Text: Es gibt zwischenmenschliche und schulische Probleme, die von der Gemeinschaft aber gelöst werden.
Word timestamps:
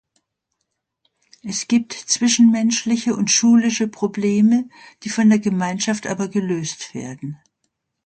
Es 1.43 1.67
gibt 1.67 1.93
zwischenmenschliche 1.93 3.15
und 3.15 3.29
schulische 3.29 3.87
Probleme, 3.87 4.67
die 5.03 5.09
von 5.09 5.29
der 5.29 5.37
Gemeinschaft 5.37 6.07
aber 6.07 6.27
gelöst 6.27 6.95
werden. 6.95 7.37